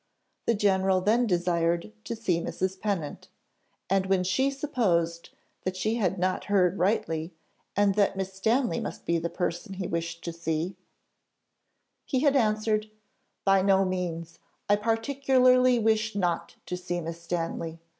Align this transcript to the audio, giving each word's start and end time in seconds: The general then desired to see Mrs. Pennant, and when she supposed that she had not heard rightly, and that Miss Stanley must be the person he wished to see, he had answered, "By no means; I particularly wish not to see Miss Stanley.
The 0.47 0.55
general 0.55 0.99
then 0.99 1.27
desired 1.27 1.91
to 2.05 2.15
see 2.15 2.41
Mrs. 2.41 2.79
Pennant, 2.81 3.27
and 3.87 4.07
when 4.07 4.23
she 4.23 4.49
supposed 4.49 5.29
that 5.63 5.75
she 5.77 5.97
had 5.97 6.17
not 6.17 6.45
heard 6.45 6.79
rightly, 6.79 7.35
and 7.75 7.93
that 7.93 8.15
Miss 8.17 8.33
Stanley 8.33 8.79
must 8.79 9.05
be 9.05 9.19
the 9.19 9.29
person 9.29 9.75
he 9.75 9.85
wished 9.85 10.23
to 10.23 10.33
see, 10.33 10.75
he 12.03 12.21
had 12.21 12.35
answered, 12.35 12.89
"By 13.45 13.61
no 13.61 13.85
means; 13.85 14.39
I 14.67 14.75
particularly 14.75 15.77
wish 15.77 16.15
not 16.15 16.55
to 16.65 16.77
see 16.77 16.99
Miss 16.99 17.21
Stanley. 17.21 17.79